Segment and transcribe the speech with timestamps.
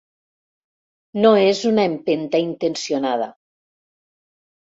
[1.25, 3.27] No és una empenta intencionada.